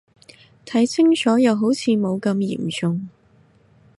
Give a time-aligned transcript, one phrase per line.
[0.65, 3.07] 睇清楚又好似冇咁嚴重